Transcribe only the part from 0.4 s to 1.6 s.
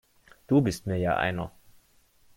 Du bist mir ja einer!